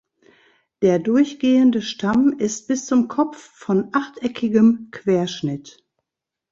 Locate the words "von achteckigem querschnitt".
3.37-5.85